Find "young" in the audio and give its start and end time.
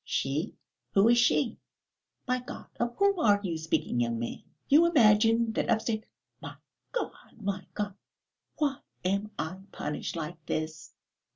3.99-4.17